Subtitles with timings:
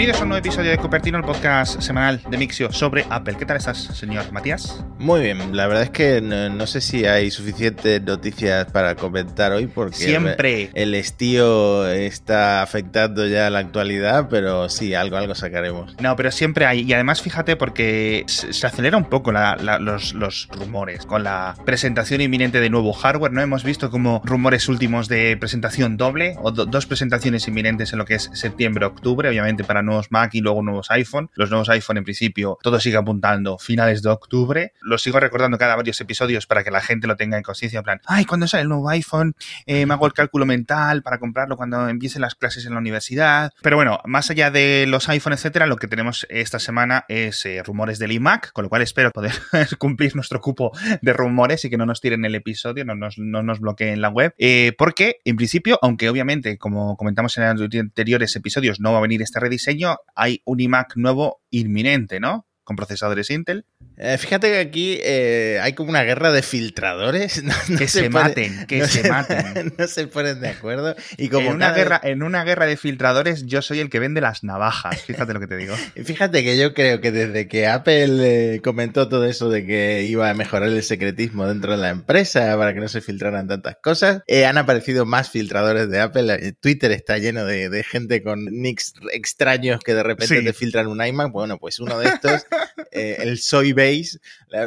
[0.00, 3.34] Bienvenidos a un nuevo episodio de Cupertino, el podcast semanal de Mixio sobre Apple.
[3.38, 4.82] ¿Qué tal estás, señor Matías?
[4.98, 9.66] Muy bien, la verdad es que no, sé si hay suficientes noticias para comentar hoy
[9.66, 15.94] porque siempre el, estío está afectando ya la actualidad, pero sí, algo, algo sacaremos.
[16.00, 16.80] No, pero siempre hay.
[16.80, 22.60] Y además, fíjate, porque se acelera un poco los, los, rumores con la presentación inminente
[22.60, 23.32] de nuevo hardware.
[23.32, 28.06] No hemos visto como rumores últimos de presentación doble o dos presentaciones inminentes en lo
[28.06, 31.30] que es septiembre-octubre, obviamente para nuevos Mac y luego nuevos iPhone.
[31.34, 34.72] Los nuevos iPhone en principio todo sigue apuntando finales de octubre.
[34.80, 37.84] Lo sigo recordando cada varios episodios para que la gente lo tenga en conciencia, en
[37.84, 39.34] plan, ay, cuando sale el nuevo iPhone?
[39.66, 43.52] Eh, me hago el cálculo mental para comprarlo cuando empiecen las clases en la universidad.
[43.62, 47.62] Pero bueno, más allá de los iPhone, etcétera, lo que tenemos esta semana es eh,
[47.62, 49.32] rumores del iMac, con lo cual espero poder
[49.78, 50.72] cumplir nuestro cupo
[51.02, 54.08] de rumores y que no nos tiren el episodio, no nos, no nos bloqueen la
[54.08, 54.34] web.
[54.38, 59.22] Eh, porque, en principio, aunque obviamente, como comentamos en anteriores episodios, no va a venir
[59.22, 59.79] este rediseño,
[60.14, 62.46] hay un iMac nuevo inminente, ¿no?
[62.70, 63.64] Con procesadores Intel.
[64.02, 67.42] Eh, fíjate que aquí eh, hay como una guerra de filtradores.
[67.78, 69.74] que se, maten, que se, maten.
[69.78, 70.94] no se ponen de acuerdo.
[71.18, 74.20] Y como en una, guerra, en una guerra de filtradores, yo soy el que vende
[74.20, 75.02] las navajas.
[75.02, 75.74] Fíjate lo que te digo.
[76.04, 80.30] Fíjate que yo creo que desde que Apple eh, comentó todo eso de que iba
[80.30, 84.22] a mejorar el secretismo dentro de la empresa para que no se filtraran tantas cosas,
[84.46, 86.54] han aparecido más filtradores de Apple.
[86.60, 91.32] Twitter está lleno de, gente con nicks extraños que de repente te filtran un iMac.
[91.32, 92.46] Bueno, pues uno de estos,
[92.92, 93.72] el Soy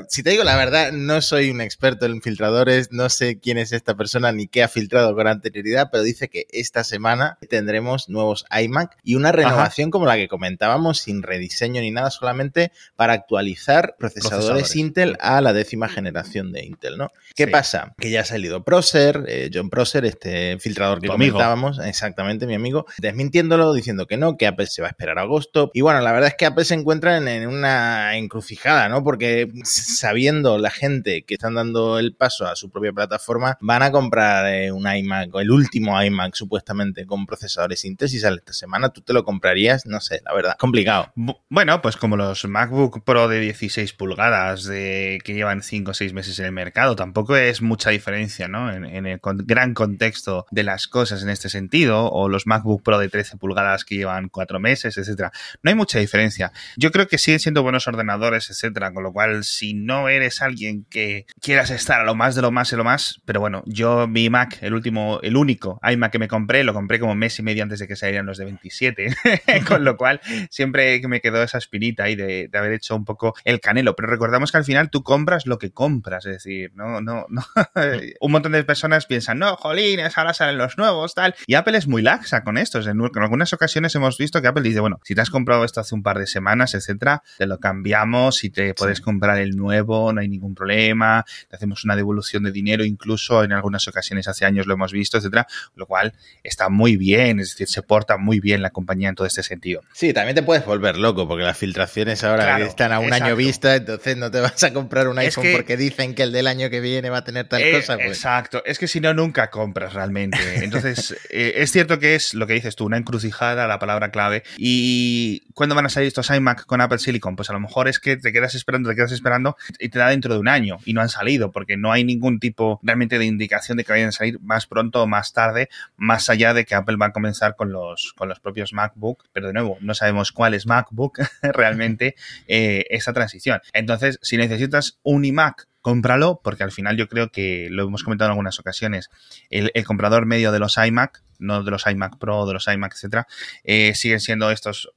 [0.08, 3.74] si te digo la verdad, no soy un experto en filtradores, no sé quién es
[3.74, 8.46] esta persona ni qué ha filtrado con anterioridad, pero dice que esta semana tendremos nuevos
[8.50, 13.96] iMac y una renovación como la que comentábamos, sin rediseño ni nada, solamente para actualizar
[14.00, 17.12] procesadores, Intel a la décima generación de Intel, ¿no?
[17.36, 17.94] ¿Qué pasa?
[17.98, 22.86] Que ya ha salido Procer, eh, John Procer, este filtrador que comentábamos, exactamente mi amigo,
[22.98, 25.72] desmintiéndolo, diciendo que no, que Apple se va a esperar a agosto.
[25.74, 27.73] Y bueno, la verdad es que Apple se encuentra en una
[28.16, 29.04] encrucijada, ¿no?
[29.04, 33.92] porque sabiendo la gente que están dando el paso a su propia plataforma, van a
[33.92, 37.84] comprar eh, un iMac, el último iMac supuestamente con procesadores
[38.20, 39.86] sale esta semana, ¿tú te lo comprarías?
[39.86, 41.12] No sé, la verdad, complicado.
[41.50, 46.40] Bueno, pues como los MacBook Pro de 16 pulgadas que llevan 5 o 6 meses
[46.40, 48.72] en el mercado, tampoco es mucha diferencia, ¿no?
[48.72, 53.10] En, el gran contexto de las cosas en este sentido, o los MacBook Pro de
[53.10, 55.32] 13 pulgadas que llevan 4 meses, etcétera.
[55.62, 56.52] No hay mucha diferencia.
[56.78, 60.86] Yo creo que siguen siendo buenos ordenadores, etcétera, con lo cual si no eres alguien
[60.90, 64.08] que quieras estar a lo más de lo más de lo más, pero bueno, yo
[64.08, 67.44] mi Mac, el último, el único iMac que me compré, lo compré como mes y
[67.44, 69.16] medio antes de que salieran los de 27,
[69.68, 73.60] con lo cual siempre me quedó esa espinita ahí de, haber hecho un poco el
[73.60, 77.26] canelo, pero recordamos que al final tú compras lo que compras, es decir, no, no,
[77.30, 77.44] no,
[78.22, 81.88] un montón de personas piensan, no, jolines, ahora salen los nuevos, tal, y Apple es
[81.88, 85.22] muy laxa con esto, en algunas ocasiones hemos visto que Apple dice, bueno, si te
[85.22, 89.02] has comprado esto hace un par de semanas, etcétera, te lo cambiamos y te puedes
[89.02, 93.52] comprar el nuevo, no hay ningún problema, te hacemos una devolución de dinero, incluso en
[93.52, 97.68] algunas ocasiones hace años lo hemos visto, etcétera, lo cual está muy bien, es decir,
[97.68, 99.82] se porta muy bien la compañía en todo este sentido.
[99.94, 103.76] Sí, también te puedes volver loco, porque las filtraciones ahora están a un año vista,
[103.76, 106.80] entonces no te vas a comprar un iPhone porque dicen que el del año que
[106.80, 107.96] viene va a tener tal eh, cosa.
[107.96, 108.08] Pues.
[108.08, 110.64] Exacto, es que si no, nunca compras realmente.
[110.64, 114.44] Entonces, eh, es cierto que es lo que dices tú, una encrucijada, la palabra clave.
[114.58, 117.36] ¿Y cuándo van a salir estos iMac con Apple Silicon?
[117.36, 120.10] Pues a lo mejor es que te quedas esperando, te quedas esperando y te da
[120.10, 123.26] dentro de un año y no han salido porque no hay ningún tipo realmente de
[123.26, 126.76] indicación de que vayan a salir más pronto o más tarde, más allá de que
[126.76, 130.32] Apple va a comenzar con los, con los propios MacBook, pero de nuevo, no sabemos
[130.32, 132.16] cuál es MacBook realmente
[132.48, 133.62] eh, esa transición.
[133.74, 138.30] Entonces, si necesitas un iMac cómpralo, porque al final yo creo que lo hemos comentado
[138.30, 139.10] en algunas ocasiones,
[139.50, 143.28] el, comprador medio de los iMac, no de los iMac Pro, de los iMac, etcétera,
[143.66, 144.90] eh, siguen siendo estos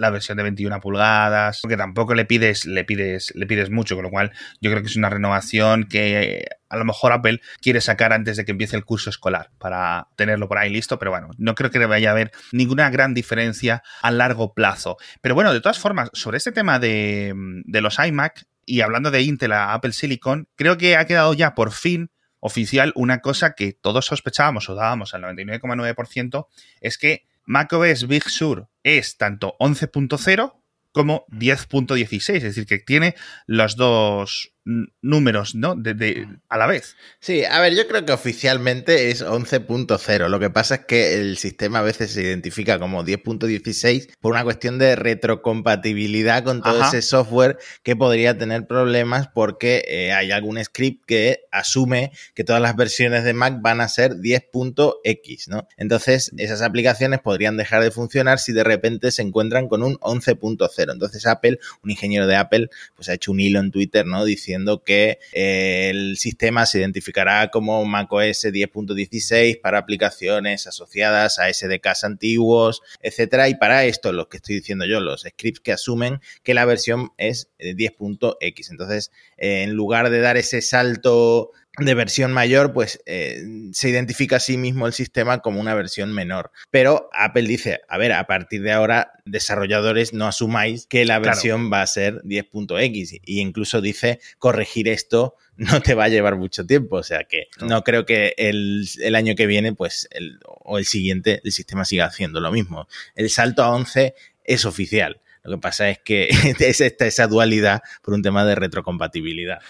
[0.00, 4.04] la versión de 21 pulgadas, porque tampoco le pides, le pides, le pides mucho, con
[4.04, 8.12] lo cual yo creo que es una renovación que a lo mejor Apple quiere sacar
[8.12, 11.54] antes de que empiece el curso escolar para tenerlo por ahí listo, pero bueno, no
[11.54, 14.96] creo que vaya a haber ninguna gran diferencia a largo plazo.
[15.20, 17.34] Pero bueno, de todas formas, sobre este tema de,
[17.64, 21.54] de los iMac y hablando de Intel a Apple Silicon, creo que ha quedado ya
[21.54, 26.46] por fin oficial una cosa que todos sospechábamos o dábamos al 99,9%,
[26.80, 30.62] es que macOS Big Sur es tanto 11.0
[30.92, 33.16] como 10.16, es decir, que tiene
[33.46, 35.74] los dos números, ¿no?
[35.74, 36.96] De, a la vez.
[37.18, 40.28] Sí, a ver, yo creo que oficialmente es 11.0.
[40.28, 44.44] Lo que pasa es que el sistema a veces se identifica como 10.16 por una
[44.44, 50.62] cuestión de retrocompatibilidad con todo ese software que podría tener problemas porque eh, hay algún
[50.62, 55.66] script que asume que todas las versiones de Mac van a ser 10.x, ¿no?
[55.78, 60.92] Entonces, esas aplicaciones podrían dejar de funcionar si de repente se encuentran con un 11.0.
[60.92, 64.24] Entonces, Apple, un ingeniero de Apple, pues ha hecho un hilo en Twitter, ¿no?
[64.24, 64.50] Diciendo
[64.84, 72.82] que eh, el sistema se identificará como macOS 10.16 para aplicaciones asociadas a SDKs antiguos,
[73.00, 73.48] etcétera.
[73.48, 77.12] Y para esto, lo que estoy diciendo yo, los scripts que asumen que la versión
[77.18, 78.70] es 10.x.
[78.70, 81.52] Entonces, eh, en lugar de dar ese salto
[81.84, 83.42] de versión mayor, pues eh,
[83.72, 86.50] se identifica a sí mismo el sistema como una versión menor.
[86.70, 91.72] Pero Apple dice, a ver, a partir de ahora, desarrolladores, no asumáis que la versión
[91.72, 93.20] va a ser 10.x.
[93.24, 96.96] Y incluso dice, corregir esto no te va a llevar mucho tiempo.
[96.96, 100.08] O sea que no, creo que el, año que viene, pues,
[100.44, 102.88] o el siguiente, el sistema siga haciendo lo mismo.
[103.14, 105.20] El salto a 11 es oficial.
[105.42, 106.28] Lo que pasa es que
[106.58, 109.60] es esa dualidad por un tema de retrocompatibilidad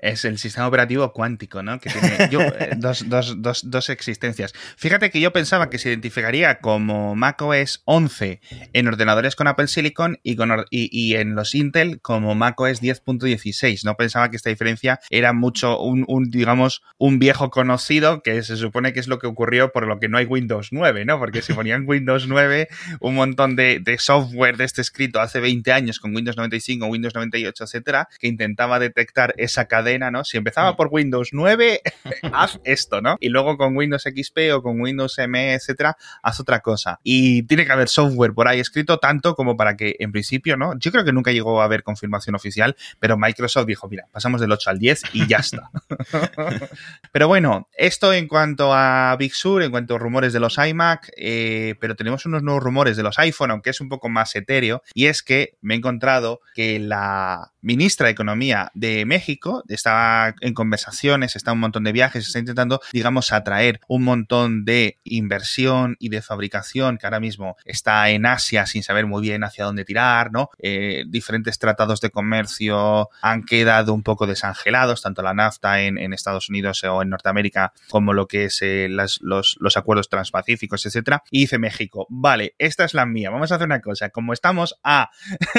[0.00, 1.78] es el sistema operativo cuántico, ¿no?
[1.78, 4.52] Que tiene eh, dos, existencias.
[4.76, 8.40] Fíjate que yo pensaba que se identificaría como macOS 11
[8.72, 13.84] en ordenadores con Apple Silicon y, con, y, en los Intel como macOS 10.16.
[13.84, 18.92] No pensaba que esta diferencia era mucho, un, digamos, un viejo conocido que se supone
[18.92, 21.18] que es lo que ocurrió por lo que no hay Windows 9, ¿no?
[21.18, 22.68] Porque si ponían Windows 9,
[23.00, 27.64] un montón de, software de este escrito hace 20 años con Windows 95, Windows 98,
[27.64, 30.24] etcétera, que intentaba detectar esa cadena ¿no?
[30.24, 31.80] Si empezaba por Windows 9,
[32.32, 33.16] haz esto, ¿no?
[33.20, 37.00] Y luego con Windows XP o con Windows ME, etcétera, haz otra cosa.
[37.02, 40.78] Y tiene que haber software por ahí escrito tanto como para que, en principio, ¿no?
[40.78, 44.52] Yo creo que nunca llegó a haber confirmación oficial, pero Microsoft dijo, mira, pasamos del
[44.52, 45.70] 8 al 10 y ya está.
[47.12, 51.10] pero bueno, esto en cuanto a Big Sur, en cuanto a rumores de los iMac,
[51.16, 54.82] eh, pero tenemos unos nuevos rumores de los iPhone, aunque es un poco más etéreo,
[54.94, 60.54] y es que me he encontrado que la ministra de Economía de México está en
[60.54, 65.96] conversaciones, está en un montón de viajes, está intentando, digamos, atraer un montón de inversión
[65.98, 69.84] y de fabricación que ahora mismo está en Asia sin saber muy bien hacia dónde
[69.84, 70.50] tirar, ¿no?
[70.58, 76.48] Eh, diferentes tratados de comercio han quedado un poco desangelados, tanto la NAFTA en, Estados
[76.48, 81.22] Unidos o en Norteamérica como lo que es eh, los, los, acuerdos transpacíficos, etcétera.
[81.30, 84.78] Y dice México, vale, esta es la mía, vamos a hacer una cosa, como estamos
[84.82, 85.10] a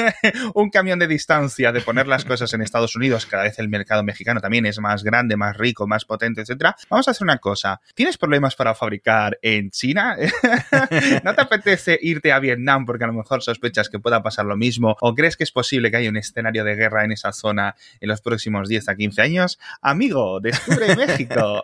[0.54, 4.02] un camión de distancia de poner las cosas en Estados Unidos, cada vez el mercado
[4.02, 6.76] mexicano también es más grande, más rico, más potente, etcétera.
[6.88, 7.80] Vamos a hacer una cosa.
[7.94, 10.16] ¿Tienes problemas para fabricar en China?
[11.24, 14.56] ¿No te apetece irte a Vietnam porque a lo mejor sospechas que pueda pasar lo
[14.56, 14.96] mismo?
[15.00, 18.08] ¿O crees que es posible que haya un escenario de guerra en esa zona en
[18.08, 19.58] los próximos 10 a 15 años?
[19.80, 21.60] Amigo, descubre México.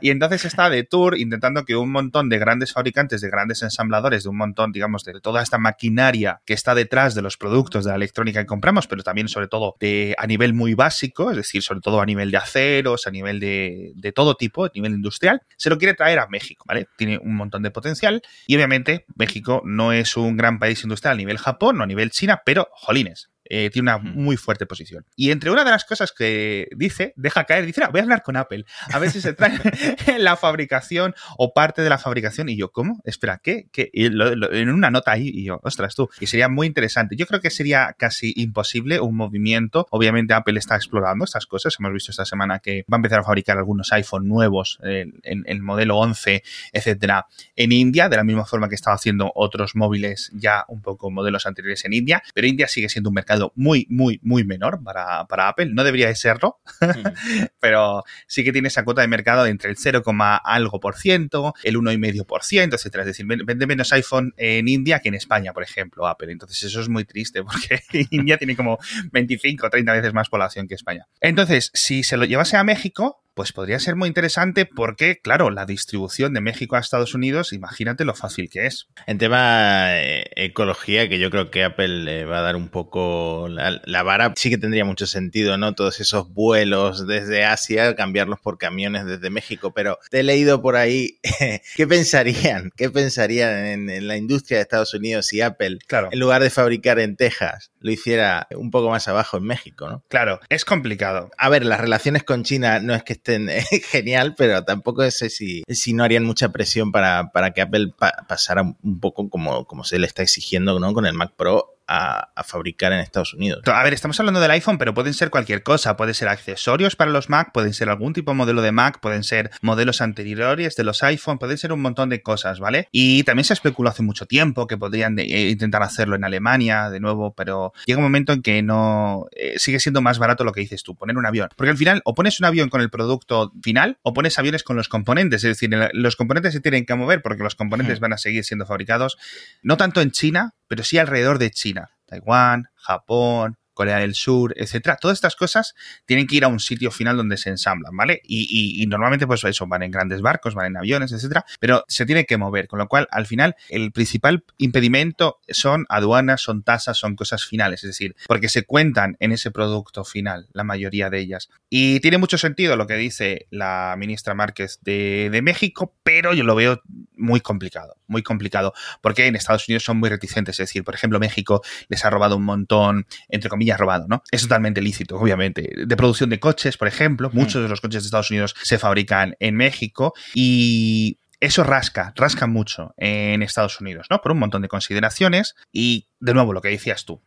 [0.00, 4.24] y entonces está de tour intentando que un montón de grandes fabricantes, de grandes ensambladores,
[4.24, 7.90] de un montón, digamos, de toda esta maquinaria que está detrás de los productos de
[7.90, 11.62] la electrónica que compramos, pero también sobre todo de, a nivel muy básico, es decir,
[11.62, 15.42] sobre todo a nivel de aceros, a nivel de, de todo tipo, a nivel industrial,
[15.56, 16.86] se lo quiere traer a México, ¿vale?
[16.96, 21.18] Tiene un montón de potencial y obviamente México no es un gran país industrial a
[21.18, 25.04] nivel Japón o a nivel China, pero jolines, eh, tiene una muy fuerte posición.
[25.14, 28.38] Y entre una de las cosas que dice, deja caer, dice, voy a hablar con
[28.38, 29.60] Apple, a ver si se trae
[30.18, 32.48] la fabricación o parte de la fabricación.
[32.48, 33.02] Y yo, ¿cómo?
[33.04, 33.68] Espera, ¿qué?
[33.70, 33.90] ¿Qué?
[33.92, 37.14] en una nota ahí, y yo, ostras, tú, y sería muy interesante.
[37.14, 39.86] Yo creo que sería casi imposible un movimiento.
[39.90, 41.76] Obviamente Apple está explorando estas cosas.
[41.78, 45.60] Hemos visto esta semana que va a empezar a fabricar algunos iPhone nuevos en, el
[45.60, 50.64] modelo 11, etcétera, en India, de la misma forma que estaba haciendo otros móviles ya
[50.68, 52.22] un poco modelos anteriores en India.
[52.32, 55.70] Pero India sigue siendo un mercado muy, muy, muy menor para, Apple.
[55.72, 56.60] No debería de serlo,
[57.60, 60.02] pero sí que tiene esa cuota de mercado entre el 0,
[60.44, 63.02] algo por ciento, el 1,5 por ciento, etcétera.
[63.02, 66.30] Es decir, vende menos iPhone en India que en España, por ejemplo, Apple.
[66.30, 67.80] Entonces eso es muy triste porque
[68.10, 68.78] India tiene como
[69.12, 71.06] 25 o 30 veces más población que España.
[71.20, 75.66] Entonces, si se lo llevase a México, pues podría ser muy interesante porque, claro, la
[75.66, 78.88] distribución de México a Estados Unidos, imagínate lo fácil que es.
[79.06, 83.48] En tema eh, ecología, que yo creo que Apple le va a dar un poco
[83.48, 85.74] la, vara, sí que tendría mucho sentido, ¿no?
[85.74, 90.76] Todos esos vuelos desde Asia, cambiarlos por camiones desde México, pero te he leído por
[90.76, 91.18] ahí,
[91.76, 92.70] ¿qué pensarían?
[92.76, 96.08] ¿Qué pensarían en, la industria de Estados Unidos si Apple, claro.
[96.12, 100.02] en lugar de fabricar en Texas, lo hiciera un poco más abajo en México, ¿no?
[100.08, 101.30] Claro, es complicado.
[101.38, 105.30] A ver, las relaciones con China no es que estén eh, genial, pero tampoco sé
[105.30, 107.92] si, si no harían mucha presión para, para que Apple
[108.28, 110.92] pasara un poco como, como se le está exigiendo ¿no?
[110.92, 113.62] con el Mac Pro a, fabricar en Estados Unidos.
[113.66, 115.96] A ver, estamos hablando del iPhone, pero pueden ser cualquier cosa.
[115.96, 119.22] Pueden ser accesorios para los Mac, pueden ser algún tipo de modelo de Mac, pueden
[119.22, 122.88] ser modelos anteriores de los iPhone, pueden ser un montón de cosas, ¿vale?
[122.90, 127.00] Y también se especuló hace mucho tiempo que podrían eh, intentar hacerlo en Alemania de
[127.00, 130.60] nuevo, pero llega un momento en que no eh, sigue siendo más barato lo que
[130.60, 131.48] dices tú, poner un avión.
[131.56, 134.76] Porque al final, o pones un avión con el producto final, o pones aviones con
[134.76, 135.44] los componentes.
[135.44, 138.02] Es decir, los componentes se tienen que mover porque los componentes hmm.
[138.02, 139.18] van a seguir siendo fabricados,
[139.62, 141.81] no tanto en China, pero sí alrededor de China.
[142.12, 144.96] Taiwán, Japón, Corea del Sur, etcétera.
[145.00, 145.74] Todas estas cosas
[146.04, 148.20] tienen que ir a un sitio final donde se ensamblan, ¿vale?
[148.24, 152.24] Y, normalmente, pues eso, van en grandes barcos, van en aviones, etcétera, pero se tiene
[152.24, 157.16] que mover, con lo cual, al final, el principal impedimento son aduanas, son tasas, son
[157.16, 161.48] cosas finales, es decir, porque se cuentan en ese producto final, la mayoría de ellas.
[161.70, 166.54] Y tiene mucho sentido lo que dice la ministra Márquez de, México, pero yo lo
[166.54, 166.80] veo
[167.16, 171.18] muy complicado, muy complicado, porque en Estados Unidos son muy reticentes, es decir, por ejemplo,
[171.18, 174.22] México les ha robado un montón, entre comillas, ha robado, ¿no?
[174.30, 175.70] Es totalmente lícito, obviamente.
[175.86, 177.36] De producción de coches, por ejemplo, mm.
[177.36, 182.46] muchos de los coches de Estados Unidos se fabrican en México y eso rasca, rasca
[182.46, 184.20] mucho en Estados Unidos, ¿no?
[184.20, 187.20] Por un montón de consideraciones y, de nuevo, lo que decías tú,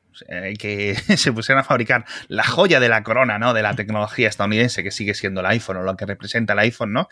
[0.57, 3.53] que se pusieran a fabricar la joya de la corona, ¿no?
[3.53, 6.93] De la tecnología estadounidense, que sigue siendo el iPhone o lo que representa el iPhone,
[6.93, 7.09] ¿no?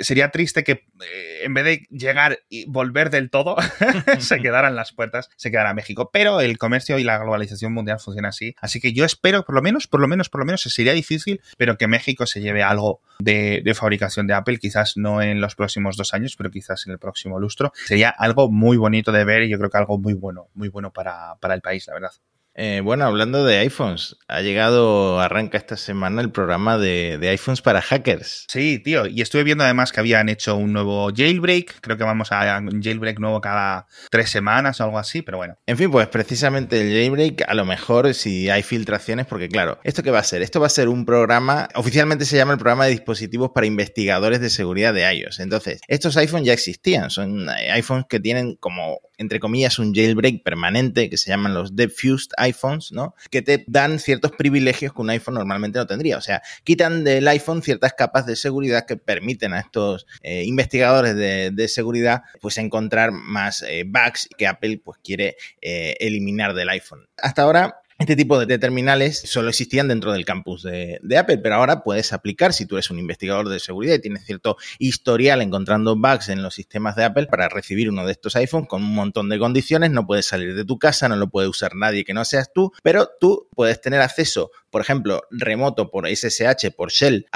[0.00, 3.56] Sería triste que eh, en vez de llegar y volver del todo,
[4.18, 6.10] se quedaran las puertas, se quedara México.
[6.12, 8.56] Pero el comercio y la globalización mundial funciona así.
[8.60, 11.40] Así que yo espero, por lo menos, por lo menos, por lo menos, sería difícil,
[11.56, 15.54] pero que México se lleve algo de, de fabricación de Apple, quizás no en los
[15.54, 17.72] próximos dos años, pero quizás en el próximo lustro.
[17.84, 20.92] Sería algo muy bonito de ver y yo creo que algo muy bueno, muy bueno
[20.92, 22.12] para, para el país la verdad.
[22.58, 27.82] Eh, bueno, hablando de iPhones, ha llegado, arranca esta semana el programa de, iPhones para
[27.82, 28.46] hackers.
[28.48, 32.32] Sí, tío, y estuve viendo además que habían hecho un nuevo jailbreak, creo que vamos
[32.32, 35.58] a un jailbreak nuevo cada tres semanas o algo así, pero bueno.
[35.66, 40.02] En fin, pues precisamente el jailbreak, a lo mejor si hay filtraciones, porque claro, ¿esto
[40.02, 40.40] qué va a ser?
[40.40, 44.40] Esto va a ser un programa, oficialmente se llama el programa de dispositivos para investigadores
[44.40, 45.40] de seguridad de iOS.
[45.40, 51.08] Entonces, estos iPhones ya existían, son iPhones que tienen como entre comillas, un jailbreak permanente
[51.10, 53.14] que se llaman los Defused iPhones, ¿no?
[53.30, 56.18] Que te dan ciertos privilegios que un iPhone normalmente no tendría.
[56.18, 61.16] O sea, quitan del iPhone ciertas capas de seguridad que permiten a estos eh, investigadores
[61.16, 67.08] de, seguridad pues encontrar más eh, bugs que Apple pues quiere eh, eliminar del iPhone.
[67.16, 71.82] Hasta ahora este tipo de terminales solo existían dentro del campus de, Apple, pero ahora
[71.82, 76.28] puedes aplicar si tú eres un investigador de seguridad y tienes cierto historial encontrando bugs
[76.28, 79.38] en los sistemas de Apple para recibir uno de estos iPhones con un montón de
[79.38, 79.92] condiciones.
[79.92, 82.70] No puedes salir de tu casa, no lo puede usar nadie que no seas tú,
[82.82, 87.26] pero tú puedes tener acceso, por ejemplo, remoto por SSH, por Shell,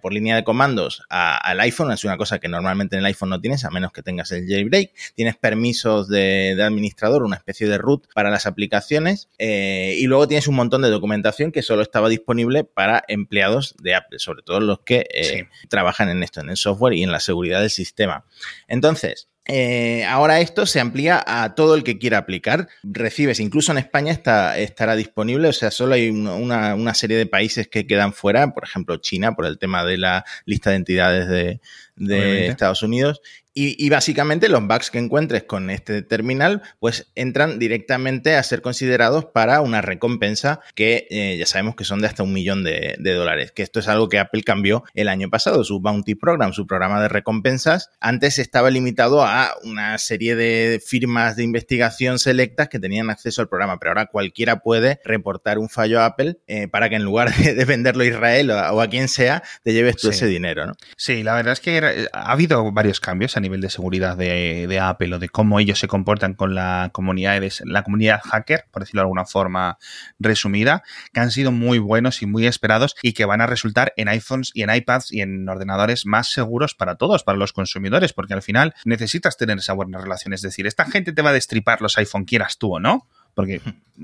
[0.00, 1.90] por línea de comandos al iPhone.
[1.90, 4.46] Es una cosa que normalmente en el iPhone no tienes, a menos que tengas el
[4.46, 4.92] jailbreak.
[5.16, 9.28] Tienes permisos de, administrador, una especie de root para las aplicaciones.
[9.38, 13.74] Eh, eh, y luego tienes un montón de documentación que solo estaba disponible para empleados
[13.82, 17.10] de Apple, sobre todo los que eh, trabajan en esto, en el software y en
[17.10, 18.26] la seguridad del sistema.
[18.68, 22.68] Entonces, eh, ahora esto se amplía a todo el que quiera aplicar.
[22.82, 27.66] Recibes, incluso en España está, estará disponible, o sea, solo hay una, serie de países
[27.66, 31.60] que quedan fuera, por ejemplo China, por el tema de la lista de entidades de,
[32.00, 33.20] de Estados Unidos,
[33.52, 39.24] y, básicamente los bugs que encuentres con este terminal, pues entran directamente a ser considerados
[39.24, 43.50] para una recompensa que eh, ya sabemos que son de hasta un millón de, dólares.
[43.50, 47.02] Que esto es algo que Apple cambió el año pasado, su Bounty Program, su programa
[47.02, 47.90] de recompensas.
[47.98, 53.48] Antes estaba limitado a una serie de firmas de investigación selectas que tenían acceso al
[53.48, 57.34] programa, pero ahora cualquiera puede reportar un fallo a Apple eh, para que en lugar
[57.34, 60.66] de, venderlo a Israel o a, quien sea, te lleves tú ese dinero.
[60.66, 60.74] ¿no?
[60.96, 61.76] Sí, la verdad es que
[62.12, 66.34] ha habido varios cambios nivel de seguridad de, Apple o de cómo ellos se comportan
[66.34, 69.78] con la comunidad, la comunidad hacker, por decirlo de alguna forma
[70.18, 70.82] resumida,
[71.12, 74.52] que han sido muy buenos y muy esperados y que van a resultar en iPhones
[74.54, 78.42] y en iPads y en ordenadores más seguros para todos, para los consumidores, porque al
[78.42, 80.32] final necesitas tener esa buena relación.
[80.32, 83.60] Es decir, esta gente te va a destripar los iPhone, quieras tú o no porque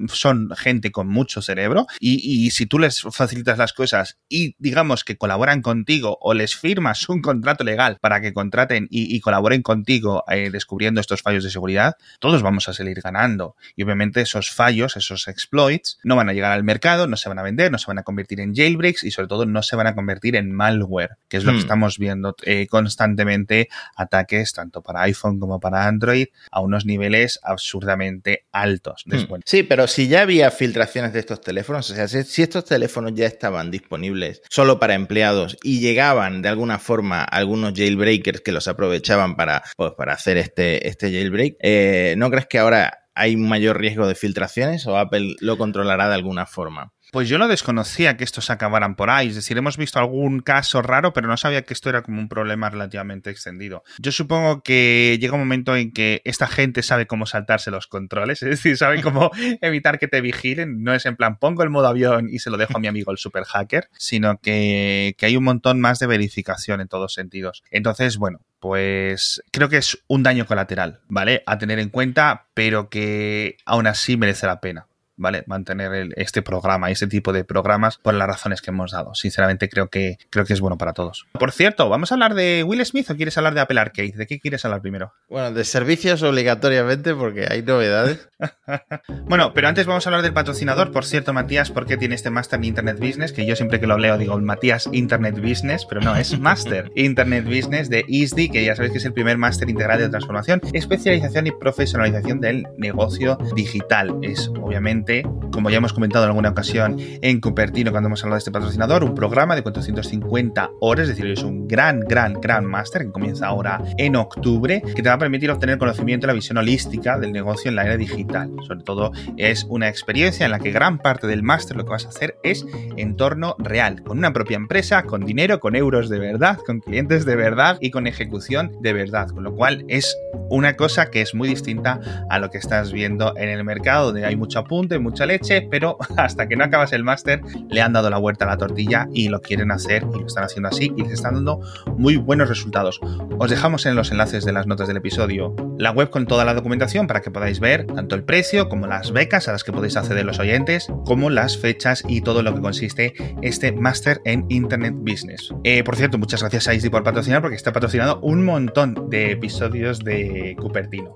[0.09, 5.17] son gente con mucho cerebro y, si tú les facilitas las cosas y digamos que
[5.17, 10.51] colaboran contigo o les firmas un contrato legal para que contraten y, colaboren contigo eh,
[10.51, 13.57] descubriendo estos fallos de seguridad, todos vamos a salir ganando.
[13.75, 17.39] Y obviamente esos fallos, esos exploits, no van a llegar al mercado, no se van
[17.39, 19.87] a vender, no se van a convertir en jailbreaks y sobre todo no se van
[19.87, 21.61] a convertir en malware, que es lo que hmm.
[21.61, 28.45] estamos viendo eh, constantemente, ataques tanto para iPhone como para Android a unos niveles absurdamente
[28.53, 29.05] altos.
[29.17, 29.41] Hmm.
[29.45, 33.27] Sí, pero si ya había filtraciones de estos teléfonos, o sea, si, estos teléfonos ya
[33.27, 39.37] estaban disponibles solo para empleados y llegaban de alguna forma algunos jailbreakers que los aprovechaban
[39.37, 43.81] para, pues, para hacer este, este jailbreak, eh, ¿no crees que ahora ¿hay un mayor
[43.81, 46.93] riesgo de filtraciones o Apple lo controlará de alguna forma?
[47.13, 49.29] Pues yo no desconocía que estos acabaran por ahí.
[49.29, 52.29] Es decir, hemos visto algún caso raro, pero no sabía que esto era como un
[52.29, 53.85] problema relativamente extendido.
[53.99, 58.43] Yo supongo que llega un momento en que esta gente sabe cómo saltarse los controles,
[58.43, 60.83] es decir, sabe cómo evitar que te vigilen.
[60.83, 63.13] No es en plan, pongo el modo avión y se lo dejo a mi amigo
[63.13, 67.63] el super hacker, sino que, que hay un montón más de verificación en todos sentidos.
[67.71, 71.43] Entonces, bueno, pues creo que es un daño colateral, ¿vale?
[71.47, 74.87] A tener en cuenta, pero que aún así merece la pena.
[75.17, 75.45] ¿Vale?
[75.47, 79.15] Mantener este programa, ese tipo de programas, por las razones que hemos dado.
[79.15, 81.27] Sinceramente, creo que, creo que es bueno para todos.
[81.33, 84.13] Por cierto, ¿vamos a hablar de Will Smith o quieres hablar de Apple Arcade?
[84.17, 85.13] ¿De qué quieres hablar primero?
[85.29, 88.29] Bueno, de servicios obligatoriamente, porque hay novedades.
[89.27, 90.93] bueno, pero antes vamos a hablar del patrocinador.
[90.93, 93.33] Por cierto, Matías, ¿por qué tiene este Master en Internet Business?
[93.33, 97.45] Que yo siempre que lo leo digo Matías Internet Business, pero no, es Master Internet
[97.45, 101.47] Business de ISDI, que ya sabéis que es el primer máster integral de transformación, especialización
[101.47, 104.19] y profesionalización del negocio digital.
[104.23, 105.06] Es obviamente
[105.53, 109.05] como ya hemos comentado en alguna ocasión en Cupertino cuando hemos hablado de este patrocinador,
[109.05, 113.47] un programa de 450 horas, es decir, es un gran, gran, gran máster que comienza
[113.47, 117.33] ahora en octubre, que te va a permitir obtener conocimiento y la visión holística del
[117.33, 118.51] negocio en la era digital.
[118.67, 122.07] Sobre todo es una experiencia en la que gran parte del máster lo que vas
[122.07, 126.59] a hacer es entorno real, con una propia empresa, con dinero, con euros de verdad,
[126.67, 130.17] con clientes de verdad y con ejecución de verdad, con lo cual es
[130.51, 134.25] una cosa que es muy distinta a lo que estás viendo en el mercado, donde
[134.25, 138.11] hay mucho apunte, mucha leche, pero hasta que no acabas el máster le han dado
[138.11, 141.03] la vuelta a la tortilla y lo quieren hacer y lo están haciendo así y
[141.03, 141.61] les están dando
[141.97, 143.01] muy buenos resultados.
[143.39, 146.55] Os dejamos en los enlaces de las notas del episodio la web con toda la
[146.55, 149.97] documentación para que podáis ver tanto el precio como las becas a las que podéis
[149.97, 154.95] acceder los oyentes, como las fechas y todo lo que consiste este máster en Internet
[154.97, 155.53] Business.
[155.65, 159.33] Eh, por cierto, muchas gracias a Isdi por patrocinar porque está patrocinando un montón de
[159.33, 161.15] episodios de Cupertino.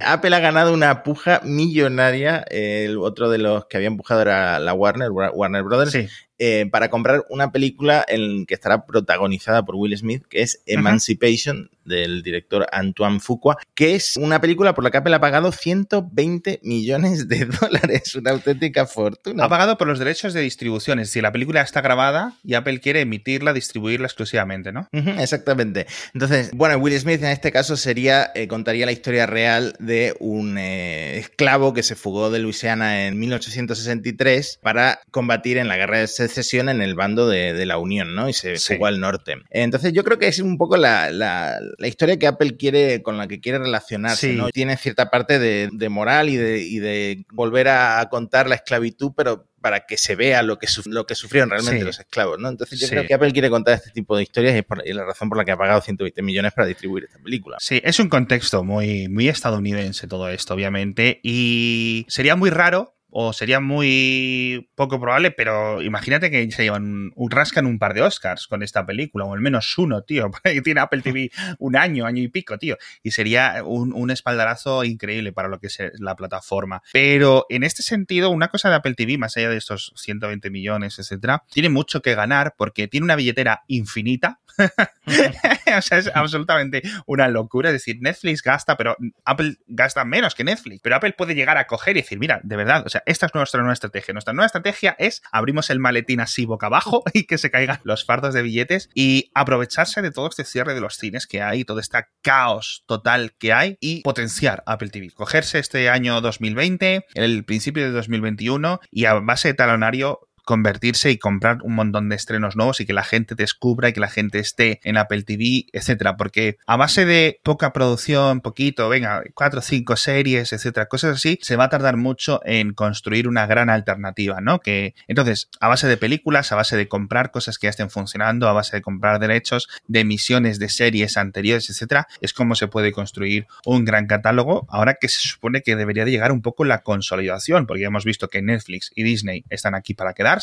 [0.00, 2.44] Apple ha ganado una puja millonaria.
[2.50, 5.96] El otro de los que había empujado era la Warner, Warner Brothers.
[6.38, 11.70] Eh, para comprar una película en que estará protagonizada por Will Smith, que es Emancipation,
[11.84, 16.60] del director Antoine Fuqua, que es una película por la que Apple ha pagado 120
[16.62, 19.44] millones de dólares, una auténtica fortuna.
[19.44, 22.80] Ha pagado por los derechos de distribución, es decir, la película está grabada y Apple
[22.80, 24.88] quiere emitirla, distribuirla exclusivamente, ¿no?
[24.92, 25.86] exactamente.
[26.14, 30.58] Entonces, bueno, Will Smith en este caso sería, eh, contaría la historia real de un
[30.58, 36.08] eh, esclavo que se fugó de Luisiana en 1863 para combatir en la guerra de
[36.28, 38.28] secesión en el bando de, la Unión, ¿no?
[38.28, 39.36] Y se fugó al norte.
[39.50, 43.40] Entonces yo creo que es un poco la, historia que Apple quiere, con la que
[43.40, 44.48] quiere relacionarse, ¿no?
[44.50, 49.96] Tiene cierta parte de, moral y de, volver a contar la esclavitud, pero para que
[49.96, 52.50] se vea lo que, lo que sufrieron realmente los esclavos, ¿no?
[52.50, 55.30] Entonces yo creo que Apple quiere contar este tipo de historias y es, la razón
[55.30, 57.56] por la que ha pagado 120 millones para distribuir esta película.
[57.60, 63.32] Sí, es un contexto muy, muy estadounidense todo esto, obviamente, y sería muy raro o
[63.32, 68.48] sería muy poco probable, pero imagínate que se llevan un, rascan un par de Oscars
[68.48, 72.20] con esta película, o al menos uno, tío, porque tiene Apple TV un año, año
[72.20, 76.82] y pico, tío, y sería un, espaldarazo increíble para lo que es la plataforma.
[76.92, 80.98] Pero en este sentido, una cosa de Apple TV, más allá de estos 120 millones,
[80.98, 84.40] etcétera, tiene mucho que ganar porque tiene una billetera infinita.
[84.58, 87.70] o sea, es absolutamente una locura.
[87.70, 90.80] Es decir, Netflix gasta, pero Apple gasta menos que Netflix.
[90.82, 93.34] Pero Apple puede llegar a coger y decir, mira, de verdad, o sea, esta es
[93.34, 94.12] nuestra nueva estrategia.
[94.12, 98.04] Nuestra nueva estrategia es abrimos el maletín así boca abajo y que se caigan los
[98.04, 101.80] fardos de billetes y aprovecharse de todo este cierre de los cines que hay, todo
[101.80, 105.10] este caos total que hay y potenciar Apple TV.
[105.10, 111.18] Cogerse este año 2020, el principio de 2021 y a base de talonario convertirse y
[111.18, 114.38] comprar un montón de estrenos nuevos y que la gente descubra y que la gente
[114.38, 116.16] esté en Apple TV, etcétera.
[116.16, 121.38] Porque a base de poca producción, poquito, venga, cuatro o cinco series, etcétera, cosas así,
[121.42, 124.60] se va a tardar mucho en construir una gran alternativa, ¿no?
[124.60, 128.48] Que entonces, a base de películas, a base de comprar cosas que ya estén funcionando,
[128.48, 132.92] a base de comprar derechos de emisiones de series anteriores, etcétera, es como se puede
[132.92, 134.66] construir un gran catálogo.
[134.68, 138.04] Ahora que se supone que debería de llegar un poco la consolidación, porque ya hemos
[138.04, 140.33] visto que Netflix y Disney están aquí para quedar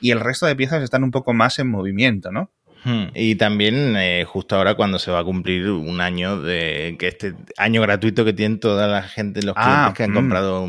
[0.00, 2.50] y el resto de piezas están un poco más en movimiento, ¿no?
[2.84, 3.06] Hmm.
[3.14, 7.34] Y también eh, justo ahora cuando se va a cumplir un año de que este
[7.56, 10.14] año gratuito que tienen toda la gente, los clientes ah, que han mm.
[10.14, 10.68] comprado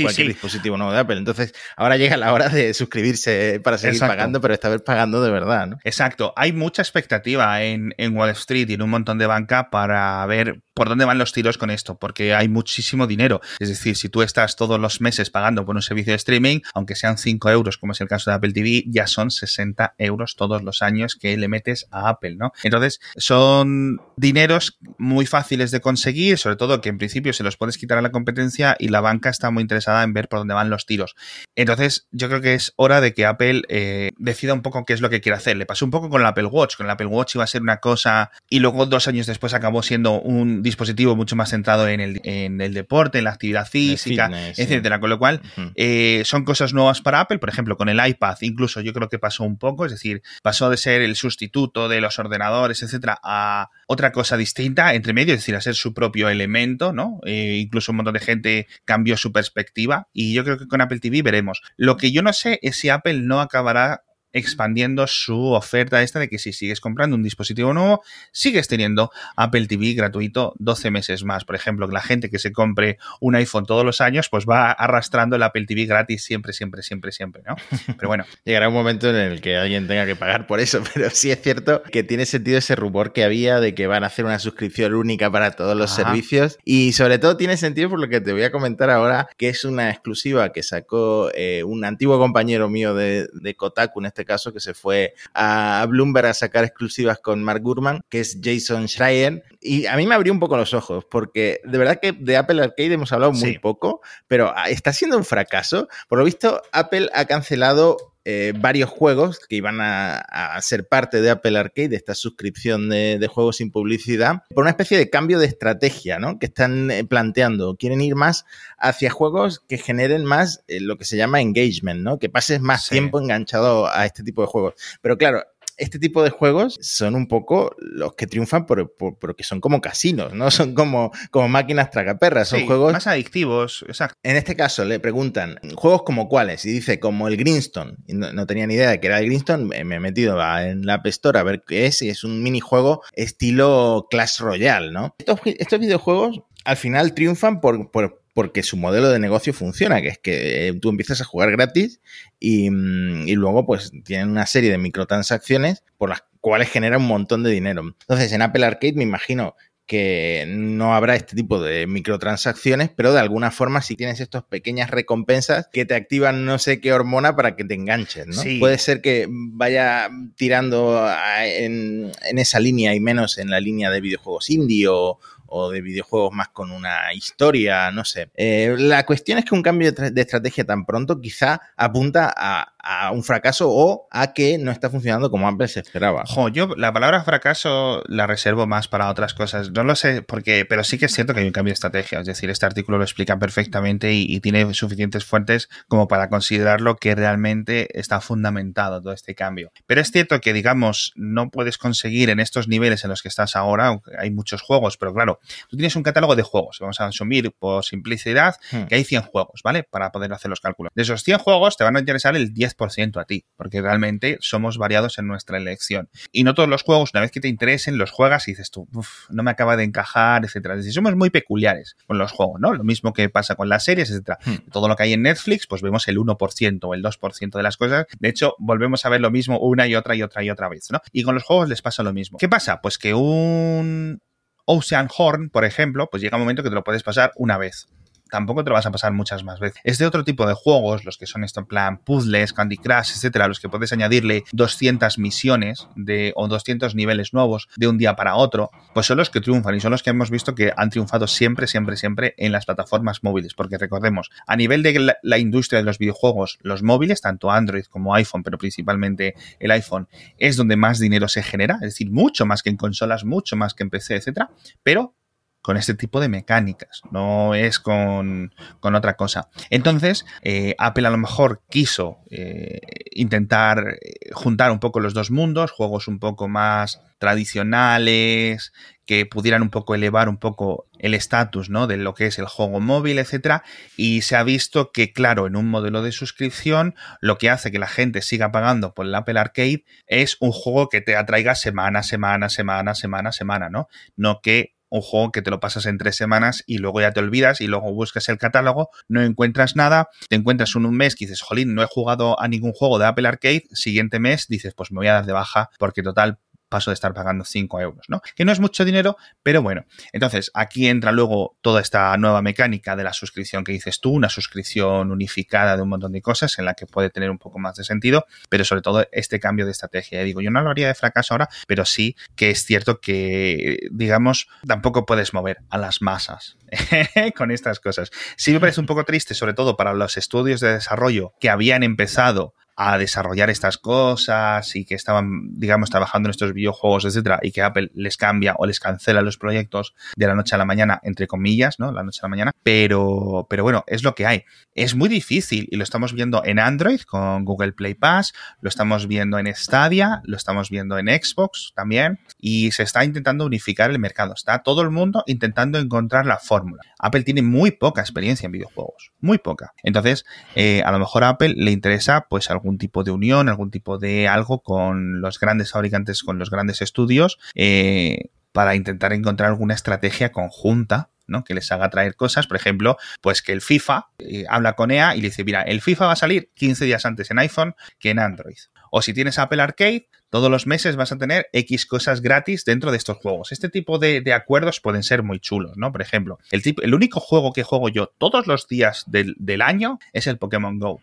[0.00, 1.18] cualquier dispositivo nuevo de Apple.
[1.18, 5.30] Entonces, ahora llega la hora de suscribirse para seguir pagando, pero esta vez pagando de
[5.30, 5.78] verdad, ¿no?
[5.84, 6.32] Exacto.
[6.36, 10.62] Hay mucha expectativa en, en Wall Street y en un montón de banca para ver
[10.74, 13.40] por dónde van los tiros con esto, porque hay muchísimo dinero.
[13.58, 16.94] Es decir, si tú estás todos los meses pagando por un servicio de streaming, aunque
[16.94, 20.62] sean 5 euros, como es el caso de Apple TV, ya son 60 euros todos
[20.62, 22.52] los años que le metes a Apple, ¿no?
[22.62, 27.78] Entonces, son dineros muy fáciles de conseguir, sobre todo que en principio se los puedes
[27.78, 30.70] quitar a la competencia y la banca está muy interesada en ver por dónde van
[30.70, 31.14] los tiros.
[31.56, 35.00] Entonces, yo creo que es hora de que Apple eh, decida un poco qué es
[35.00, 35.56] lo que quiere hacer.
[35.56, 36.76] Le pasó un poco con el Apple Watch.
[36.76, 39.82] Con el Apple Watch iba a ser una cosa y luego dos años después acabó
[39.82, 44.30] siendo un dispositivo mucho más centrado en el, en el deporte, en la actividad física,
[44.56, 45.00] etcétera.
[45.00, 45.40] Con lo cual,
[45.74, 47.38] eh, son cosas nuevas para Apple.
[47.38, 49.84] Por ejemplo, con el iPad, incluso yo creo que pasó un poco.
[49.86, 54.94] Es decir, pasó de ser el sustituto de los ordenadores, etcétera, a otra cosa distinta
[54.94, 57.20] entre medio, es decir, a ser su propio elemento, ¿no?
[57.26, 61.00] Eh, incluso un montón de gente cambió su perspectiva y yo creo que con Apple
[61.00, 61.62] TV veremos.
[61.76, 66.28] Lo que yo no sé es si Apple no acabará expandiendo su oferta esta de
[66.28, 71.44] que si sigues comprando un dispositivo nuevo, sigues teniendo Apple TV gratuito 12 meses más.
[71.44, 74.72] Por ejemplo, que la gente que se compre un iPhone todos los años, pues va
[74.72, 77.56] arrastrando el Apple TV gratis siempre, siempre, siempre, siempre, ¿no?
[77.96, 78.24] Pero bueno.
[78.44, 81.40] Llegará un momento en el que alguien tenga que pagar por eso, pero sí es
[81.40, 84.94] cierto que tiene sentido ese rumor que había de que van a hacer una suscripción
[84.94, 88.42] única para todos los servicios y sobre todo tiene sentido por lo que te voy
[88.42, 93.28] a comentar ahora, que es una exclusiva que sacó eh, un antiguo compañero mío de,
[93.32, 97.62] de Kotaku, en este caso, que se fue a Bloomberg a sacar exclusivas con Mark
[97.62, 99.42] Gurman, que es Jason Schreier.
[99.60, 102.62] Y a mí me abrió un poco los ojos, porque de verdad que de Apple
[102.62, 105.88] Arcade hemos hablado muy poco, pero está siendo un fracaso.
[106.08, 110.22] Por lo visto, Apple ha cancelado eh, varios juegos que iban a,
[110.60, 114.96] ser parte de Apple Arcade, de esta suscripción de, juegos sin publicidad, por una especie
[114.96, 116.38] de cambio de estrategia, ¿no?
[116.38, 117.76] Que están eh, planteando.
[117.76, 118.44] Quieren ir más
[118.78, 122.18] hacia juegos que generen más eh, lo que se llama engagement, ¿no?
[122.18, 124.74] Que pases más tiempo enganchado a este tipo de juegos.
[125.00, 125.44] Pero claro,
[125.76, 130.32] este tipo de juegos son un poco los que triunfan por, porque son como casinos,
[130.32, 130.50] ¿no?
[130.62, 132.92] Son como, como máquinas tragaperras, son juegos...
[132.92, 134.16] Más adictivos, exacto.
[134.22, 136.64] En este caso le preguntan, ¿juegos como cuáles?
[136.66, 137.96] Y dice, como el Greenstone.
[138.06, 140.94] Y no, tenía ni idea de que era el Greenstone, me he metido en la
[140.94, 145.14] App Store a ver qué es, y es un minijuego estilo Clash Royale, ¿no?
[145.18, 150.18] Estos, estos videojuegos al final triunfan por, porque su modelo de negocio funciona, que es
[150.18, 152.00] que eh, tú empiezas a jugar gratis
[152.40, 157.42] mm, y, luego pues tienen una serie de microtransacciones por las cuales genera un montón
[157.42, 157.82] de dinero.
[158.00, 159.54] Entonces en Apple Arcade me imagino
[159.86, 164.90] que no habrá este tipo de microtransacciones, pero de alguna forma sí tienes estas pequeñas
[164.90, 168.42] recompensas que te activan no sé qué hormona para que te enganches, ¿no?
[168.58, 171.06] Puede ser que vaya tirando
[171.44, 175.18] en, en, esa línea y menos en la línea de videojuegos indie o,
[175.52, 178.30] o de videojuegos más con una historia, no sé.
[178.34, 182.68] Eh, la cuestión es que un cambio de, estrategia tan pronto quizá apunta a,
[183.12, 186.24] un fracaso o a que no está funcionando como Apple se esperaba.
[186.26, 189.70] Jo, yo la palabra fracaso la reservo más para otras cosas.
[189.70, 192.18] No lo sé porque, pero sí que es cierto que hay un cambio de estrategia.
[192.18, 197.14] Es decir, este artículo lo explica perfectamente y, tiene suficientes fuentes como para considerarlo que
[197.14, 199.70] realmente está fundamentado todo este cambio.
[199.86, 203.54] Pero es cierto que, digamos, no puedes conseguir en estos niveles en los que estás
[203.54, 205.38] ahora, hay muchos juegos, pero claro,
[205.68, 206.78] tú tienes un catálogo de juegos.
[206.80, 208.84] Vamos a asumir por simplicidad hmm.
[208.84, 209.82] que hay 100 juegos, ¿vale?
[209.82, 210.92] Para poder hacer los cálculos.
[210.94, 214.78] De esos 100 juegos te van a interesar el 10% a ti, porque realmente somos
[214.78, 216.08] variados en nuestra elección.
[216.30, 218.88] Y no todos los juegos, una vez que te interesen, los juegas y dices tú,
[219.30, 220.74] no me acaba de encajar, etcétera.
[220.74, 222.72] Es decir, somos muy peculiares con los juegos, ¿no?
[222.74, 224.38] Lo mismo que pasa con las series, etcétera.
[224.44, 224.70] Hmm.
[224.70, 227.76] Todo lo que hay en Netflix, pues vemos el 1% o el 2% de las
[227.76, 228.06] cosas.
[228.18, 230.88] De hecho, volvemos a ver lo mismo una y otra y otra y otra vez,
[230.90, 231.00] ¿no?
[231.12, 232.38] Y con los juegos les pasa lo mismo.
[232.38, 232.80] ¿Qué pasa?
[232.80, 234.20] Pues que un
[234.64, 237.88] Ocean Horn, por ejemplo, pues llega un momento que te lo puedes pasar una vez
[238.32, 239.78] tampoco te lo vas a pasar muchas más veces.
[239.84, 243.10] Es de otro tipo de juegos, los que son esto en plan puzzles, Candy Crush,
[243.10, 248.16] etcétera, los que puedes añadirle 200 misiones de, o 200 niveles nuevos de un día
[248.16, 250.88] para otro, pues son los que triunfan y son los que hemos visto que han
[250.88, 253.52] triunfado siempre, siempre, siempre en las plataformas móviles.
[253.52, 258.14] Porque recordemos, a nivel de la, industria de los videojuegos, los móviles, tanto Android como
[258.14, 262.62] iPhone, pero principalmente el iPhone, es donde más dinero se genera, es decir, mucho más
[262.62, 264.50] que en consolas, mucho más que en PC, etcétera,
[264.82, 265.16] pero
[265.62, 269.48] con este tipo de mecánicas, no es con, otra cosa.
[269.70, 272.80] Entonces, eh, Apple a lo mejor quiso eh,
[273.12, 278.72] intentar eh, juntar un poco los dos mundos, juegos un poco más tradicionales,
[279.06, 281.86] que pudieran un poco elevar un poco el estatus ¿no?
[281.86, 283.62] de lo que es el juego móvil, etcétera,
[283.96, 287.78] y se ha visto que, claro, en un modelo de suscripción, lo que hace que
[287.78, 292.02] la gente siga pagando por el Apple Arcade es un juego que te atraiga semana,
[292.02, 293.88] semana, semana, semana, semana, ¿no?
[294.16, 297.20] No que un juego que te lo pasas en tres semanas y luego ya te
[297.20, 301.24] olvidas y luego buscas el catálogo, no encuentras nada, te encuentras un, un mes que
[301.24, 304.92] dices, jolín, no he jugado a ningún juego de Apple Arcade, siguiente mes dices, pues
[304.92, 306.38] me voy a dar de baja porque total
[306.72, 308.22] paso de estar pagando 5 euros, ¿no?
[308.34, 309.84] Que no es mucho dinero, pero bueno.
[310.12, 314.30] Entonces, aquí entra luego toda esta nueva mecánica de la suscripción que dices tú, una
[314.30, 317.76] suscripción unificada de un montón de cosas en la que puede tener un poco más
[317.76, 320.24] de sentido, pero sobre todo este cambio de estrategia.
[320.24, 324.48] digo, yo no lo haría de fracaso ahora, pero sí que es cierto que, digamos,
[324.66, 326.56] tampoco puedes mover a las masas
[327.36, 328.10] con estas cosas.
[328.36, 331.82] Sí me parece un poco triste, sobre todo para los estudios de desarrollo que habían
[331.82, 337.52] empezado a desarrollar estas cosas y que estaban, digamos, trabajando en estos videojuegos, etcétera, y
[337.52, 341.00] que Apple les cambia o les cancela los proyectos de la noche a la mañana,
[341.04, 341.92] entre comillas, ¿no?
[341.92, 342.50] La noche a la mañana.
[342.64, 344.44] Pero, pero bueno, es lo que hay.
[344.74, 349.06] Es muy difícil y lo estamos viendo en Android con Google Play Pass, lo estamos
[349.06, 353.98] viendo en Stadia, lo estamos viendo en Xbox también, y se está intentando unificar el
[354.00, 354.34] mercado.
[354.34, 356.82] Está todo el mundo intentando encontrar la fórmula.
[356.98, 359.72] Apple tiene muy poca experiencia en videojuegos, muy poca.
[359.84, 360.24] Entonces,
[360.56, 363.98] eh, a lo mejor a Apple le interesa, pues, algún tipo de unión, algún tipo
[363.98, 369.74] de algo con los grandes fabricantes, con los grandes estudios, eh, para intentar encontrar alguna
[369.74, 371.44] estrategia conjunta ¿no?
[371.44, 375.16] que les haga traer cosas, por ejemplo, pues que el FIFA eh, habla con EA
[375.16, 378.10] y le dice, mira, el FIFA va a salir 15 días antes en iPhone que
[378.10, 378.58] en Android.
[378.90, 382.90] O si tienes Apple Arcade, todos los meses vas a tener X cosas gratis dentro
[382.90, 383.52] de estos juegos.
[383.52, 385.92] Este tipo de, acuerdos pueden ser muy chulos, ¿no?
[385.92, 389.98] Por ejemplo, el, el único juego que juego yo todos los días del, del año
[390.12, 391.00] es el Pokémon Go,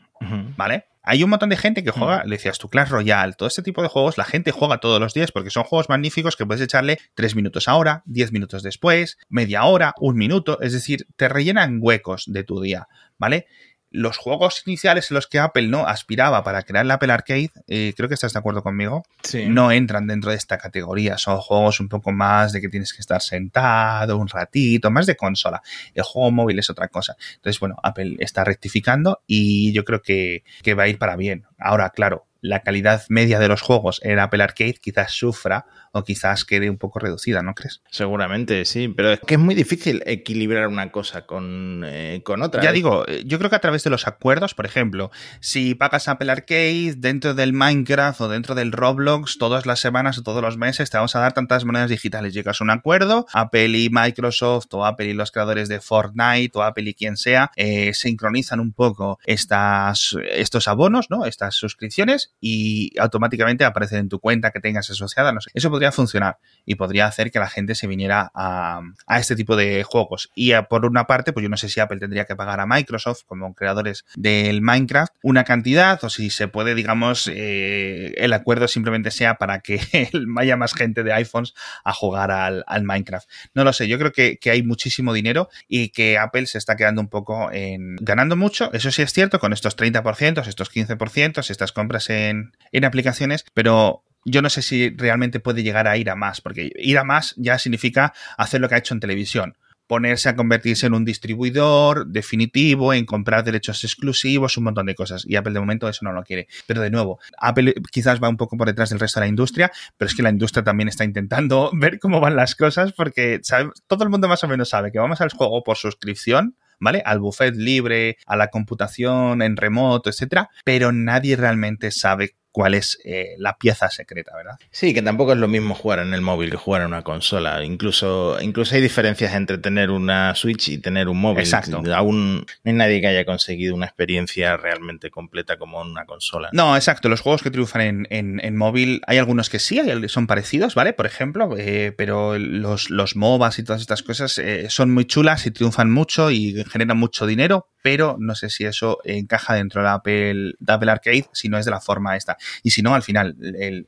[0.58, 0.86] ¿vale?
[1.02, 3.82] Hay un montón de gente que juega, le decías tu Clash Royale, todo este tipo
[3.82, 7.00] de juegos, la gente juega todos los días porque son juegos magníficos que puedes echarle
[7.16, 12.26] 3 minutos ahora, 10 minutos después, media hora, un minuto, es decir, te rellenan huecos
[12.28, 13.48] de tu día, ¿vale?
[13.92, 17.94] Los juegos iniciales en los que Apple no aspiraba para crear el Apple Arcade, eh,
[17.96, 19.04] creo que estás de acuerdo conmigo,
[19.48, 21.18] no entran dentro de esta categoría.
[21.18, 25.16] Son juegos un poco más de que tienes que estar sentado un ratito, más de
[25.16, 25.62] consola.
[25.94, 27.16] El juego móvil es otra cosa.
[27.36, 31.46] Entonces, bueno, Apple está rectificando y yo creo que, que va a ir para bien.
[31.58, 36.46] Ahora, claro, la calidad media de los juegos en Apple Arcade quizás sufra o quizás
[36.46, 37.82] quede un poco reducida, ¿no crees?
[37.90, 42.62] Seguramente, sí, pero es que es muy difícil equilibrar una cosa con, eh, con otra.
[42.62, 42.74] Ya ¿eh?
[42.74, 46.32] digo, eh, yo creo que a través de los acuerdos, por ejemplo, si pagas Apple
[46.32, 50.90] Arcade dentro del Minecraft o dentro del Roblox, todas las semanas o todos los meses
[50.90, 52.34] te vamos a dar tantas monedas digitales.
[52.34, 56.64] Llegas a un acuerdo, Apple y Microsoft o Apple y los creadores de Fortnite o
[56.64, 57.52] Apple y quien sea,
[57.94, 61.26] sincronizan un poco estas, estos abonos, ¿no?
[61.26, 65.32] Estas suscripciones y automáticamente aparecen en tu cuenta que tengas asociada.
[65.32, 65.52] No sé.
[65.54, 68.82] Eso podría funcionar y podría hacer que la gente se viniera a,
[69.18, 70.32] este tipo de juegos.
[70.36, 73.24] Y por una parte, pues yo no sé si Apple tendría que pagar a Microsoft
[73.26, 79.12] como creadores del Minecraft una cantidad o si se puede, digamos, eh, el acuerdo simplemente
[79.12, 79.80] sea para que
[80.38, 83.30] haya más gente de iPhones a jugar al, Minecraft.
[83.54, 87.02] No lo sé, yo creo que, hay muchísimo dinero y que Apple se está quedando
[87.02, 91.72] un poco en ganando mucho, eso sí es cierto, con estos 30%, estos 15%, estas
[91.72, 96.16] compras en, en aplicaciones, pero yo no sé si realmente puede llegar a ir a
[96.16, 99.56] más, porque ir a más ya significa hacer lo que ha hecho en televisión
[99.90, 105.26] ponerse a convertirse en un distribuidor definitivo, en comprar derechos exclusivos, un montón de cosas.
[105.28, 106.48] Y Apple de momento eso no lo quiere.
[106.68, 109.72] Pero de nuevo, Apple quizás va un poco por detrás del resto de la industria,
[109.98, 113.42] pero es que la industria también está intentando ver cómo van las cosas porque
[113.88, 116.56] todo el mundo más o menos sabe que vamos al juego por suscripción.
[116.80, 117.02] ¿Vale?
[117.06, 123.00] Al buffet libre, a la computación en remoto, etcétera, pero nadie realmente sabe cuál es
[123.06, 124.56] eh, la pieza secreta, ¿verdad?
[124.70, 127.64] Sí, que tampoco es lo mismo jugar en el móvil que jugar en una consola.
[127.64, 131.40] Incluso, incluso hay diferencias entre tener una Switch y tener un móvil.
[131.40, 131.82] Exacto.
[131.96, 136.50] Aún no hay nadie que haya conseguido una experiencia realmente completa como en una consola.
[136.52, 137.08] No, exacto.
[137.08, 140.92] Los juegos que triunfan en, móvil, hay algunos que sí, son parecidos, ¿vale?
[140.92, 145.46] Por ejemplo, eh, pero los, los MOBAs y todas estas cosas eh, son muy chulas
[145.46, 149.86] y triunfan mucho y generan mucho dinero, pero no sé si eso encaja dentro de
[149.86, 152.38] la Apple, Apple Arcade si no es de la forma esta.
[152.64, 153.36] Y si no, al final,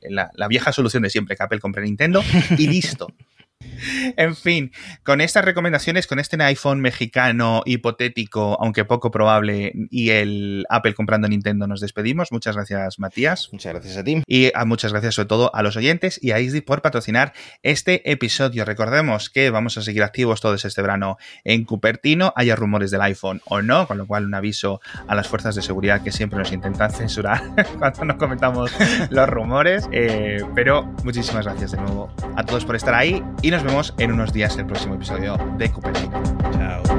[0.02, 2.22] la, la, vieja solución de siempre, que Apple compre Nintendo
[2.56, 3.08] y listo.
[4.16, 4.72] En fin,
[5.02, 11.28] con estas recomendaciones, con este iPhone mexicano hipotético, aunque poco probable, y el Apple comprando
[11.28, 12.32] Nintendo, nos despedimos.
[12.32, 13.48] Muchas gracias, Matías.
[13.52, 14.22] Muchas gracias a ti.
[14.26, 18.10] Y a, muchas gracias sobre todo a los oyentes y a Easy por patrocinar este
[18.10, 18.64] episodio.
[18.64, 23.40] Recordemos que vamos a seguir activos todos este verano en Cupertino, haya rumores del iPhone
[23.46, 26.52] o no, con lo cual un aviso a las fuerzas de seguridad que siempre nos
[26.52, 27.42] intentan censurar
[27.78, 28.72] cuando nos comentamos
[29.10, 29.88] los rumores.
[29.92, 33.22] Eh, pero muchísimas gracias de nuevo a todos por estar ahí
[33.52, 36.22] y nos vemos en unos días el próximo episodio de Cupertino.
[36.52, 36.91] Chao.